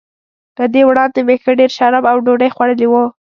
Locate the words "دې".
0.73-0.81